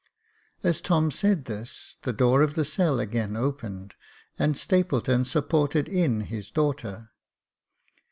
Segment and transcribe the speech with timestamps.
[0.63, 3.93] As Tom said this, the door of the cell again opened,
[4.39, 7.11] and Stapleton supported in his daughter.